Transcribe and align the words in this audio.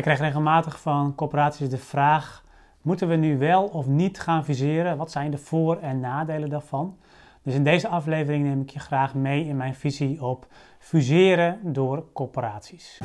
Ik 0.00 0.06
krijg 0.06 0.20
regelmatig 0.20 0.80
van 0.80 1.14
corporaties 1.14 1.68
de 1.68 1.78
vraag: 1.78 2.44
moeten 2.82 3.08
we 3.08 3.16
nu 3.16 3.38
wel 3.38 3.64
of 3.64 3.86
niet 3.86 4.20
gaan 4.20 4.44
fuseren? 4.44 4.96
Wat 4.96 5.10
zijn 5.10 5.30
de 5.30 5.38
voor- 5.38 5.78
en 5.78 6.00
nadelen 6.00 6.48
daarvan? 6.48 6.96
Dus 7.42 7.54
in 7.54 7.64
deze 7.64 7.88
aflevering 7.88 8.44
neem 8.44 8.60
ik 8.60 8.70
je 8.70 8.78
graag 8.78 9.14
mee 9.14 9.44
in 9.44 9.56
mijn 9.56 9.74
visie 9.74 10.24
op 10.24 10.46
fuseren 10.78 11.72
door 11.72 12.04
corporaties. 12.12 12.98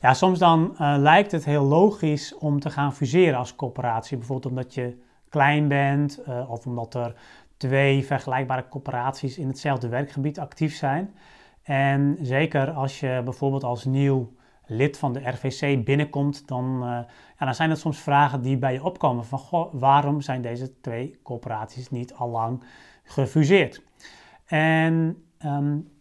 Ja, 0.00 0.14
soms 0.14 0.38
dan 0.38 0.76
uh, 0.80 0.94
lijkt 0.98 1.32
het 1.32 1.44
heel 1.44 1.64
logisch 1.64 2.38
om 2.38 2.60
te 2.60 2.70
gaan 2.70 2.94
fuseren 2.94 3.38
als 3.38 3.54
corporatie. 3.54 4.16
Bijvoorbeeld 4.16 4.52
omdat 4.52 4.74
je 4.74 4.98
klein 5.28 5.68
bent 5.68 6.20
uh, 6.28 6.50
of 6.50 6.66
omdat 6.66 6.94
er 6.94 7.14
twee 7.62 8.04
vergelijkbare 8.04 8.68
corporaties 8.68 9.38
in 9.38 9.46
hetzelfde 9.46 9.88
werkgebied 9.88 10.38
actief 10.38 10.74
zijn. 10.74 11.14
En 11.62 12.18
zeker 12.20 12.70
als 12.70 13.00
je 13.00 13.20
bijvoorbeeld 13.24 13.64
als 13.64 13.84
nieuw 13.84 14.32
lid 14.66 14.98
van 14.98 15.12
de 15.12 15.28
RVC 15.28 15.84
binnenkomt, 15.84 16.48
dan, 16.48 16.74
uh, 16.74 16.88
ja, 17.38 17.44
dan 17.44 17.54
zijn 17.54 17.70
het 17.70 17.78
soms 17.78 17.98
vragen 17.98 18.42
die 18.42 18.56
bij 18.58 18.72
je 18.72 18.84
opkomen 18.84 19.24
van 19.24 19.38
goh, 19.38 19.74
waarom 19.74 20.20
zijn 20.20 20.42
deze 20.42 20.80
twee 20.80 21.18
corporaties 21.22 21.90
niet 21.90 22.14
al 22.14 22.28
lang 22.28 22.64
gefuseerd? 23.04 23.82
En 24.46 25.24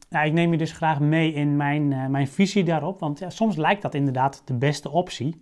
nou, 0.09 0.25
ik 0.25 0.33
neem 0.33 0.51
je 0.51 0.57
dus 0.57 0.71
graag 0.71 0.99
mee 0.99 1.33
in 1.33 1.55
mijn, 1.55 1.91
uh, 1.91 2.05
mijn 2.05 2.27
visie 2.27 2.63
daarop, 2.63 2.99
want 2.99 3.19
ja, 3.19 3.29
soms 3.29 3.55
lijkt 3.55 3.81
dat 3.81 3.93
inderdaad 3.93 4.41
de 4.45 4.57
beste 4.57 4.89
optie. 4.89 5.41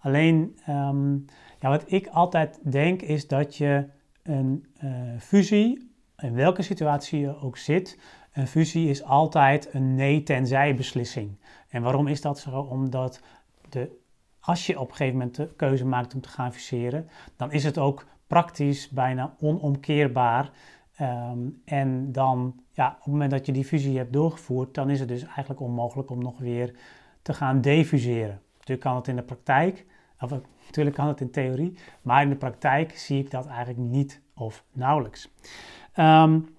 Alleen, 0.00 0.58
um, 0.68 1.24
ja, 1.60 1.68
wat 1.68 1.84
ik 1.86 2.06
altijd 2.06 2.58
denk 2.62 3.02
is 3.02 3.28
dat 3.28 3.56
je 3.56 3.88
een 4.22 4.66
uh, 4.84 4.90
fusie, 5.18 5.90
in 6.16 6.34
welke 6.34 6.62
situatie 6.62 7.20
je 7.20 7.40
ook 7.40 7.56
zit, 7.56 7.98
een 8.32 8.46
fusie 8.46 8.88
is 8.88 9.02
altijd 9.02 9.74
een 9.74 9.94
nee-tenzij 9.94 10.74
beslissing. 10.74 11.36
En 11.68 11.82
waarom 11.82 12.06
is 12.06 12.20
dat 12.20 12.38
zo? 12.38 12.60
Omdat 12.60 13.20
de, 13.68 14.00
als 14.40 14.66
je 14.66 14.80
op 14.80 14.88
een 14.88 14.96
gegeven 14.96 15.18
moment 15.18 15.36
de 15.36 15.54
keuze 15.56 15.86
maakt 15.86 16.14
om 16.14 16.20
te 16.20 16.28
gaan 16.28 16.52
fuseren, 16.52 17.08
dan 17.36 17.52
is 17.52 17.64
het 17.64 17.78
ook 17.78 18.06
praktisch 18.26 18.88
bijna 18.88 19.34
onomkeerbaar. 19.40 20.50
Um, 21.00 21.62
en 21.64 22.12
dan, 22.12 22.60
ja, 22.70 22.88
op 22.88 22.96
het 22.96 23.06
moment 23.06 23.30
dat 23.30 23.46
je 23.46 23.52
die 23.52 23.64
fusie 23.64 23.96
hebt 23.96 24.12
doorgevoerd, 24.12 24.74
dan 24.74 24.90
is 24.90 25.00
het 25.00 25.08
dus 25.08 25.24
eigenlijk 25.24 25.60
onmogelijk 25.60 26.10
om 26.10 26.22
nog 26.22 26.38
weer 26.38 26.74
te 27.22 27.34
gaan 27.34 27.60
defuseren. 27.60 28.40
Natuurlijk 28.52 28.80
kan 28.80 28.96
het 28.96 29.08
in 29.08 29.16
de 29.16 29.22
praktijk, 29.22 29.86
of 30.22 30.40
natuurlijk 30.64 30.96
kan 30.96 31.08
het 31.08 31.20
in 31.20 31.30
theorie, 31.30 31.78
maar 32.02 32.22
in 32.22 32.28
de 32.28 32.36
praktijk 32.36 32.98
zie 32.98 33.18
ik 33.18 33.30
dat 33.30 33.46
eigenlijk 33.46 33.78
niet 33.78 34.20
of 34.34 34.64
nauwelijks. 34.72 35.30
Um, 35.96 36.54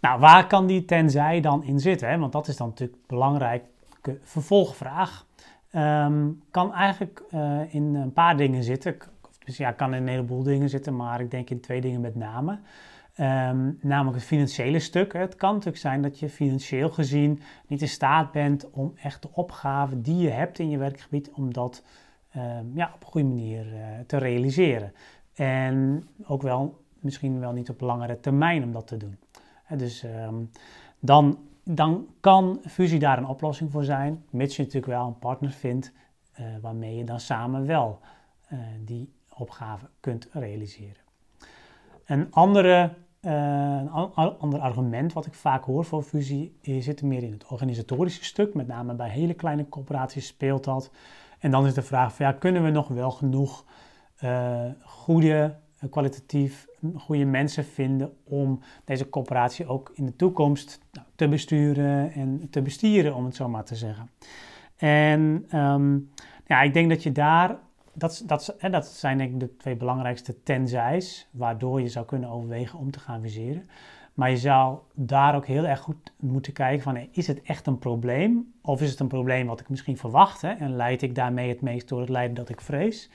nou, 0.00 0.20
waar 0.20 0.46
kan 0.46 0.66
die 0.66 0.84
tenzij 0.84 1.40
dan 1.40 1.64
in 1.64 1.80
zitten? 1.80 2.08
Hè? 2.08 2.18
Want 2.18 2.32
dat 2.32 2.48
is 2.48 2.56
dan 2.56 2.68
natuurlijk 2.68 2.98
een 2.98 3.04
belangrijke 3.06 4.18
vervolgvraag. 4.22 5.26
Um, 5.72 6.42
kan 6.50 6.74
eigenlijk 6.74 7.22
uh, 7.30 7.74
in 7.74 7.94
een 7.94 8.12
paar 8.12 8.36
dingen 8.36 8.62
zitten. 8.62 8.96
Dus 9.44 9.56
ja, 9.56 9.72
kan 9.72 9.94
in 9.94 10.02
een 10.02 10.08
heleboel 10.08 10.42
dingen 10.42 10.68
zitten, 10.68 10.96
maar 10.96 11.20
ik 11.20 11.30
denk 11.30 11.50
in 11.50 11.60
twee 11.60 11.80
dingen 11.80 12.00
met 12.00 12.14
name. 12.14 12.58
Um, 13.20 13.78
namelijk 13.80 14.16
het 14.16 14.26
financiële 14.26 14.78
stuk. 14.78 15.12
Het 15.12 15.36
kan 15.36 15.50
natuurlijk 15.50 15.78
zijn 15.78 16.02
dat 16.02 16.18
je 16.18 16.28
financieel 16.28 16.90
gezien 16.90 17.40
niet 17.66 17.80
in 17.80 17.88
staat 17.88 18.32
bent 18.32 18.70
om 18.70 18.92
echt 19.02 19.22
de 19.22 19.28
opgave 19.32 20.00
die 20.00 20.16
je 20.16 20.30
hebt 20.30 20.58
in 20.58 20.70
je 20.70 20.78
werkgebied, 20.78 21.30
om 21.30 21.52
dat 21.52 21.82
um, 21.82 21.84
ja, 22.74 22.90
op 22.94 23.00
een 23.00 23.08
goede 23.08 23.28
manier 23.28 23.66
uh, 23.66 23.80
te 24.06 24.16
realiseren. 24.16 24.92
En 25.34 26.08
ook 26.26 26.42
wel 26.42 26.84
misschien 27.00 27.40
wel 27.40 27.52
niet 27.52 27.70
op 27.70 27.80
langere 27.80 28.20
termijn 28.20 28.62
om 28.62 28.72
dat 28.72 28.86
te 28.86 28.96
doen. 28.96 29.18
dus 29.76 30.02
um, 30.02 30.50
dan, 30.98 31.38
dan 31.64 32.06
kan 32.20 32.60
fusie 32.66 32.98
daar 32.98 33.18
een 33.18 33.26
oplossing 33.26 33.70
voor 33.70 33.84
zijn, 33.84 34.24
mits 34.30 34.56
je 34.56 34.62
natuurlijk 34.62 34.92
wel 34.92 35.06
een 35.06 35.18
partner 35.18 35.50
vindt 35.50 35.92
uh, 36.40 36.46
waarmee 36.60 36.96
je 36.96 37.04
dan 37.04 37.20
samen 37.20 37.66
wel 37.66 37.98
uh, 38.52 38.58
die 38.84 39.12
opgave 39.28 39.86
kunt 40.00 40.28
realiseren. 40.32 41.02
Een 42.04 42.32
andere 42.32 42.90
een 43.20 43.90
ander 44.38 44.60
argument 44.60 45.12
wat 45.12 45.26
ik 45.26 45.34
vaak 45.34 45.64
hoor 45.64 45.84
voor 45.84 46.02
fusie 46.02 46.58
zit 46.62 47.02
meer 47.02 47.22
in 47.22 47.32
het 47.32 47.46
organisatorische 47.46 48.24
stuk. 48.24 48.54
Met 48.54 48.66
name 48.66 48.94
bij 48.94 49.08
hele 49.08 49.34
kleine 49.34 49.68
corporaties 49.68 50.26
speelt 50.26 50.64
dat. 50.64 50.90
En 51.38 51.50
dan 51.50 51.66
is 51.66 51.74
de 51.74 51.82
vraag 51.82 52.14
van 52.14 52.26
ja, 52.26 52.32
kunnen 52.32 52.64
we 52.64 52.70
nog 52.70 52.88
wel 52.88 53.10
genoeg 53.10 53.64
uh, 54.24 54.60
goede, 54.82 55.54
kwalitatief 55.90 56.66
goede 56.96 57.24
mensen 57.24 57.64
vinden 57.64 58.12
om 58.24 58.60
deze 58.84 59.08
corporatie 59.08 59.66
ook 59.66 59.90
in 59.94 60.06
de 60.06 60.16
toekomst 60.16 60.80
nou, 60.92 61.06
te 61.14 61.28
besturen 61.28 62.12
en 62.12 62.46
te 62.50 62.62
bestieren, 62.62 63.14
om 63.14 63.24
het 63.24 63.36
zo 63.36 63.48
maar 63.48 63.64
te 63.64 63.76
zeggen. 63.76 64.10
En 64.76 65.46
um, 65.54 66.10
ja, 66.46 66.62
ik 66.62 66.72
denk 66.72 66.88
dat 66.88 67.02
je 67.02 67.12
daar 67.12 67.56
dat, 67.96 68.22
dat, 68.26 68.54
hè, 68.58 68.70
dat 68.70 68.86
zijn 68.86 69.18
denk 69.18 69.32
ik 69.32 69.40
de 69.40 69.56
twee 69.56 69.76
belangrijkste 69.76 70.42
tenzijs 70.42 71.28
waardoor 71.30 71.80
je 71.80 71.88
zou 71.88 72.06
kunnen 72.06 72.30
overwegen 72.30 72.78
om 72.78 72.90
te 72.90 73.00
gaan 73.00 73.20
viseren. 73.20 73.66
Maar 74.16 74.30
je 74.30 74.36
zou 74.36 74.78
daar 74.94 75.34
ook 75.34 75.46
heel 75.46 75.66
erg 75.66 75.80
goed 75.80 76.12
moeten 76.20 76.52
kijken 76.52 76.82
van, 76.82 77.08
is 77.10 77.26
het 77.26 77.42
echt 77.42 77.66
een 77.66 77.78
probleem? 77.78 78.54
Of 78.62 78.82
is 78.82 78.90
het 78.90 79.00
een 79.00 79.06
probleem 79.06 79.46
wat 79.46 79.60
ik 79.60 79.68
misschien 79.68 79.96
verwacht 79.96 80.40
hè, 80.40 80.50
en 80.50 80.76
leid 80.76 81.02
ik 81.02 81.14
daarmee 81.14 81.48
het 81.48 81.60
meest 81.60 81.88
door 81.88 82.00
het 82.00 82.08
lijden 82.08 82.34
dat 82.34 82.48
ik 82.48 82.60
vrees? 82.60 83.10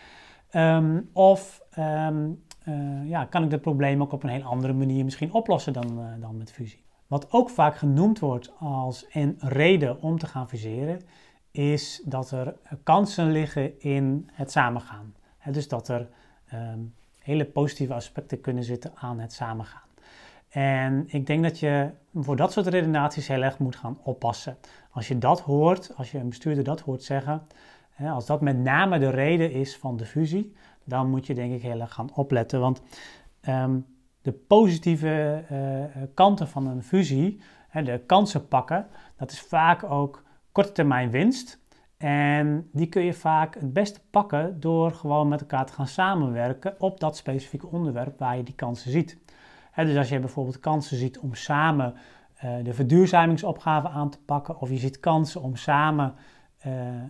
Um, 0.51 1.09
of 1.13 1.61
um, 1.79 2.43
uh, 2.67 3.09
ja, 3.09 3.25
kan 3.25 3.43
ik 3.43 3.49
dat 3.49 3.61
probleem 3.61 4.01
ook 4.01 4.11
op 4.11 4.23
een 4.23 4.29
heel 4.29 4.43
andere 4.43 4.73
manier 4.73 5.03
misschien 5.03 5.33
oplossen 5.33 5.73
dan, 5.73 5.99
uh, 5.99 6.05
dan 6.19 6.37
met 6.37 6.51
fusie? 6.51 6.83
Wat 7.07 7.31
ook 7.31 7.49
vaak 7.49 7.75
genoemd 7.75 8.19
wordt 8.19 8.51
als 8.59 9.05
een 9.11 9.35
reden 9.39 10.01
om 10.01 10.17
te 10.17 10.27
gaan 10.27 10.49
fuseren, 10.49 11.01
is 11.51 12.01
dat 12.05 12.31
er 12.31 12.55
kansen 12.83 13.31
liggen 13.31 13.79
in 13.79 14.29
het 14.33 14.51
samengaan. 14.51 15.13
Dus 15.51 15.67
dat 15.67 15.87
er 15.87 16.09
um, 16.53 16.93
hele 17.19 17.45
positieve 17.45 17.93
aspecten 17.93 18.41
kunnen 18.41 18.63
zitten 18.63 18.91
aan 18.95 19.19
het 19.19 19.33
samengaan. 19.33 19.89
En 20.51 21.03
ik 21.07 21.25
denk 21.25 21.43
dat 21.43 21.59
je 21.59 21.89
voor 22.13 22.35
dat 22.35 22.51
soort 22.51 22.67
redenaties 22.67 23.27
heel 23.27 23.41
erg 23.41 23.57
moet 23.57 23.75
gaan 23.75 23.97
oppassen. 24.03 24.57
Als 24.91 25.07
je 25.07 25.17
dat 25.17 25.41
hoort, 25.41 25.93
als 25.95 26.11
je 26.11 26.17
een 26.17 26.29
bestuurder 26.29 26.63
dat 26.63 26.81
hoort 26.81 27.03
zeggen, 27.03 27.47
als 28.09 28.25
dat 28.25 28.41
met 28.41 28.57
name 28.57 28.99
de 28.99 29.09
reden 29.09 29.51
is 29.51 29.77
van 29.77 29.97
de 29.97 30.05
fusie, 30.05 30.55
dan 30.83 31.09
moet 31.09 31.25
je 31.27 31.33
denk 31.33 31.53
ik 31.53 31.61
heel 31.61 31.79
erg 31.79 31.93
gaan 31.93 32.13
opletten. 32.13 32.59
Want 32.59 32.81
um, 33.49 33.85
de 34.21 34.31
positieve 34.31 35.43
uh, 35.51 36.01
kanten 36.13 36.47
van 36.47 36.67
een 36.67 36.83
fusie, 36.83 37.41
hè, 37.69 37.83
de 37.83 38.01
kansen 38.05 38.47
pakken, 38.47 38.87
dat 39.17 39.31
is 39.31 39.41
vaak 39.41 39.83
ook 39.83 40.23
korte 40.51 40.71
termijn 40.71 41.11
winst. 41.11 41.59
En 41.97 42.69
die 42.71 42.87
kun 42.87 43.03
je 43.03 43.13
vaak 43.13 43.55
het 43.55 43.73
beste 43.73 43.99
pakken 44.09 44.59
door 44.59 44.91
gewoon 44.91 45.27
met 45.27 45.41
elkaar 45.41 45.65
te 45.65 45.73
gaan 45.73 45.87
samenwerken 45.87 46.75
op 46.77 46.99
dat 46.99 47.17
specifieke 47.17 47.67
onderwerp 47.67 48.19
waar 48.19 48.37
je 48.37 48.43
die 48.43 48.55
kansen 48.55 48.91
ziet. 48.91 49.17
Dus 49.75 49.97
als 49.97 50.09
je 50.09 50.19
bijvoorbeeld 50.19 50.59
kansen 50.59 50.97
ziet 50.97 51.19
om 51.19 51.35
samen 51.35 51.93
uh, 52.43 52.51
de 52.63 52.73
verduurzamingsopgave 52.73 53.89
aan 53.89 54.09
te 54.09 54.19
pakken, 54.25 54.59
of 54.59 54.69
je 54.69 54.77
ziet 54.77 54.99
kansen 54.99 55.41
om 55.41 55.55
samen 55.55 56.13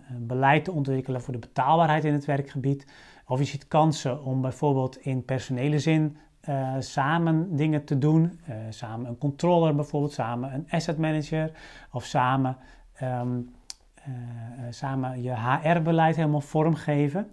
een 0.08 0.26
beleid 0.26 0.64
te 0.64 0.72
ontwikkelen 0.72 1.22
voor 1.22 1.32
de 1.32 1.38
betaalbaarheid 1.38 2.04
in 2.04 2.12
het 2.12 2.24
werkgebied, 2.24 2.86
of 3.26 3.38
je 3.38 3.44
ziet 3.44 3.68
kansen 3.68 4.24
om 4.24 4.40
bijvoorbeeld 4.40 4.96
in 4.96 5.24
personele 5.24 5.78
zin 5.78 6.16
uh, 6.48 6.74
samen 6.78 7.56
dingen 7.56 7.84
te 7.84 7.98
doen, 7.98 8.40
samen 8.70 9.08
een 9.08 9.18
controller 9.18 9.74
bijvoorbeeld, 9.74 10.12
samen 10.12 10.54
een 10.54 10.66
asset 10.70 10.98
manager, 10.98 11.50
of 11.90 12.04
samen 12.04 12.56
uh, 13.02 14.64
samen 14.70 15.22
je 15.22 15.34
HR-beleid 15.36 16.16
helemaal 16.16 16.40
vormgeven, 16.40 17.32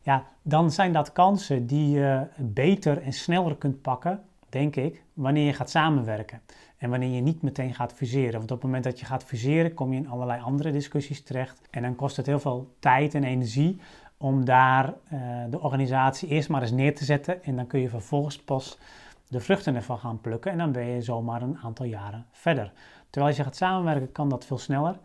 ja, 0.00 0.24
dan 0.42 0.70
zijn 0.70 0.92
dat 0.92 1.12
kansen 1.12 1.66
die 1.66 1.90
je 1.90 2.26
beter 2.36 3.02
en 3.02 3.12
sneller 3.12 3.56
kunt 3.56 3.82
pakken, 3.82 4.22
denk 4.52 4.76
ik, 4.76 5.02
wanneer 5.14 5.46
je 5.46 5.52
gaat 5.52 5.70
samenwerken. 5.70 6.40
En 6.76 6.90
wanneer 6.90 7.14
je 7.14 7.20
niet 7.20 7.42
meteen 7.42 7.74
gaat 7.74 7.92
fuseren. 7.92 8.38
Want 8.38 8.50
op 8.50 8.56
het 8.56 8.62
moment 8.62 8.84
dat 8.84 9.00
je 9.00 9.06
gaat 9.06 9.24
fuseren, 9.24 9.74
kom 9.74 9.92
je 9.92 9.98
in 9.98 10.08
allerlei 10.08 10.40
andere 10.40 10.70
discussies 10.72 11.22
terecht. 11.22 11.60
En 11.70 11.82
dan 11.82 11.96
kost 11.96 12.16
het 12.16 12.26
heel 12.26 12.40
veel 12.40 12.74
tijd 12.78 13.14
en 13.14 13.24
energie 13.24 13.80
om 14.16 14.44
daar 14.44 14.94
uh, 15.12 15.20
de 15.50 15.60
organisatie 15.60 16.28
eerst 16.28 16.48
maar 16.48 16.62
eens 16.62 16.70
neer 16.70 16.94
te 16.94 17.04
zetten. 17.04 17.44
En 17.44 17.56
dan 17.56 17.66
kun 17.66 17.80
je 17.80 17.88
vervolgens 17.88 18.38
pas 18.38 18.78
de 19.28 19.40
vruchten 19.40 19.74
ervan 19.74 19.98
gaan 19.98 20.20
plukken. 20.20 20.52
En 20.52 20.58
dan 20.58 20.72
ben 20.72 20.84
je 20.86 21.02
zomaar 21.02 21.42
een 21.42 21.58
aantal 21.58 21.86
jaren 21.86 22.26
verder. 22.30 22.72
Terwijl 23.10 23.26
als 23.26 23.36
je 23.36 23.44
gaat 23.44 23.56
samenwerken, 23.56 24.12
kan 24.12 24.28
dat 24.28 24.44
veel 24.44 24.58
sneller. 24.58 24.98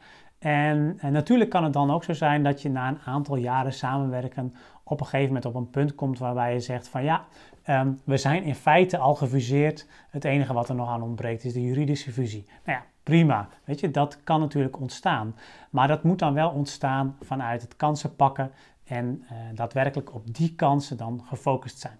En, 0.45 0.97
en, 0.99 1.11
natuurlijk 1.11 1.49
kan 1.49 1.63
het 1.63 1.73
dan 1.73 1.91
ook 1.91 2.03
zo 2.03 2.13
zijn 2.13 2.43
dat 2.43 2.61
je 2.61 2.69
na 2.69 2.87
een 2.87 2.99
aantal 3.05 3.35
jaren 3.35 3.73
samenwerken 3.73 4.53
op 4.83 4.99
een 4.99 5.05
gegeven 5.05 5.27
moment 5.27 5.45
op 5.45 5.55
een 5.55 5.69
punt 5.69 5.95
komt 5.95 6.19
waarbij 6.19 6.53
je 6.53 6.59
zegt 6.59 6.87
van 6.87 7.03
ja, 7.03 7.25
um, 7.67 7.99
we 8.03 8.17
zijn 8.17 8.43
in 8.43 8.55
feite 8.55 8.97
al 8.97 9.15
gefuseerd. 9.15 9.87
Het 10.09 10.23
enige 10.23 10.53
wat 10.53 10.69
er 10.69 10.75
nog 10.75 10.89
aan 10.89 11.01
ontbreekt 11.01 11.43
is 11.43 11.53
de 11.53 11.61
juridische 11.61 12.11
fusie. 12.11 12.45
Nou 12.65 12.77
ja, 12.77 12.85
prima. 13.03 13.47
Weet 13.63 13.79
je, 13.79 13.91
dat 13.91 14.23
kan 14.23 14.39
natuurlijk 14.39 14.79
ontstaan. 14.79 15.35
Maar 15.69 15.87
dat 15.87 16.03
moet 16.03 16.19
dan 16.19 16.33
wel 16.33 16.49
ontstaan 16.49 17.15
vanuit 17.21 17.61
het 17.61 17.75
kansen 17.75 18.15
pakken 18.15 18.51
en 18.83 19.23
uh, 19.23 19.37
daadwerkelijk 19.55 20.13
op 20.13 20.35
die 20.35 20.55
kansen 20.55 20.97
dan 20.97 21.23
gefocust 21.27 21.79
zijn. 21.79 21.99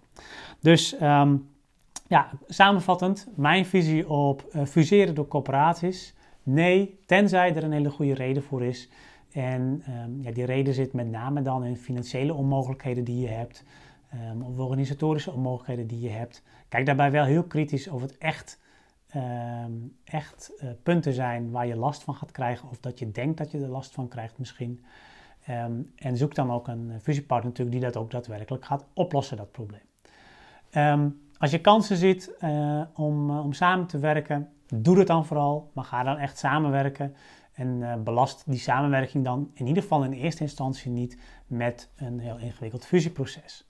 Dus 0.59 1.01
um, 1.01 1.50
ja, 2.07 2.30
samenvattend, 2.47 3.27
mijn 3.36 3.65
visie 3.65 4.09
op 4.09 4.45
uh, 4.51 4.65
fuseren 4.65 5.15
door 5.15 5.27
corporaties. 5.27 6.15
Nee, 6.45 7.00
tenzij 7.06 7.56
er 7.56 7.63
een 7.63 7.71
hele 7.71 7.89
goede 7.89 8.13
reden 8.13 8.44
voor 8.44 8.63
is. 8.63 8.89
En 9.31 9.83
um, 9.89 10.21
ja, 10.21 10.31
die 10.31 10.45
reden 10.45 10.74
zit 10.74 10.94
met 10.94 11.09
name 11.09 11.42
dan 11.42 11.63
in 11.63 11.77
financiële 11.77 12.33
onmogelijkheden 12.33 13.03
die 13.03 13.21
je 13.21 13.27
hebt, 13.27 13.63
um, 14.31 14.42
of 14.42 14.59
organisatorische 14.59 15.31
onmogelijkheden 15.31 15.88
die 15.88 16.00
je 16.00 16.09
hebt. 16.09 16.44
Kijk 16.69 16.86
daarbij 16.86 17.12
wel 17.12 17.25
heel 17.25 17.44
kritisch 17.44 17.88
of 17.88 18.01
het 18.01 18.18
echt, 18.18 18.62
um, 19.15 19.95
echt 20.03 20.51
uh, 20.63 20.69
punten 20.83 21.13
zijn 21.13 21.51
waar 21.51 21.68
je 21.68 21.75
last 21.75 22.03
van 22.03 22.15
gaat 22.15 22.31
krijgen, 22.31 22.69
of 22.69 22.80
dat 22.80 23.00
je 23.00 23.12
denkt 23.12 23.38
dat 23.38 23.51
je 23.51 23.62
er 23.62 23.68
last 23.68 23.92
van 23.92 24.07
krijgt 24.07 24.38
misschien. 24.38 24.83
en 25.95 26.18
zoek 26.18 26.36
dan 26.36 26.51
ook 26.51 26.68
een 26.68 26.92
fusiepartner 27.01 27.50
natuurlijk 27.51 27.77
die 27.77 27.86
dat 27.92 27.97
ook 27.97 28.12
daadwerkelijk 28.12 28.65
gaat 28.65 28.86
oplossen, 28.94 29.38
dat 29.38 29.51
probleem. 29.51 29.81
als 31.38 31.51
je 31.51 31.62
kansen 31.62 31.97
ziet 31.97 32.36
uh, 32.42 32.81
om, 32.94 33.39
om 33.39 33.53
samen 33.53 33.88
te 33.88 34.00
werken, 34.00 34.50
doe 34.74 34.98
het 34.98 35.08
dan 35.08 35.26
vooral, 35.26 35.72
maar 35.74 35.84
ga 35.84 36.04
dan 36.04 36.18
echt 36.18 36.38
samenwerken. 36.38 37.16
En 37.54 37.68
uh, 37.68 37.96
belast 37.96 38.44
die 38.46 38.60
samenwerking 38.60 39.24
dan 39.24 39.52
in 39.54 39.68
ieder 39.68 39.84
geval 39.84 40.04
in 40.04 40.12
eerste 40.12 40.42
instantie 40.42 40.92
niet 40.92 41.20
met 41.48 41.90
een 41.96 42.20
heel 42.20 42.38
ingewikkeld 42.38 42.86
fusieproces. 42.86 43.68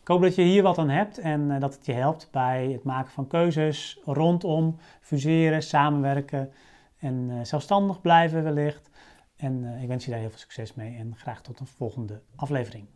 Ik 0.00 0.08
hoop 0.08 0.22
dat 0.22 0.34
je 0.34 0.42
hier 0.42 0.62
wat 0.62 0.78
aan 0.78 0.88
hebt 0.88 1.18
en 1.18 1.40
uh, 1.40 1.60
dat 1.60 1.74
het 1.74 1.86
je 1.86 1.92
helpt 1.92 2.28
bij 2.30 2.68
het 2.72 2.84
maken 2.84 3.12
van 3.12 3.26
keuzes 3.26 4.00
rondom 4.04 4.76
fuseren, 5.00 5.62
samenwerken 5.62 6.52
en 6.98 7.28
uh, 7.30 7.44
zelfstandig 7.44 8.00
blijven 8.00 8.42
wellicht. 8.42 8.90
En 9.36 9.64
ik 9.64 9.88
wens 9.88 10.04
je 10.04 10.10
daar 10.10 10.20
heel 10.20 10.28
veel 10.28 10.38
succes 10.38 10.74
mee 10.74 10.96
en 10.96 11.16
graag 11.16 11.42
tot 11.42 11.60
een 11.60 11.66
volgende 11.66 12.22
aflevering. 12.36 12.86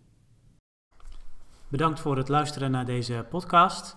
Bedankt 1.68 2.00
voor 2.00 2.16
het 2.16 2.28
luisteren 2.28 2.70
naar 2.70 2.84
deze 2.84 3.26
podcast. 3.30 3.96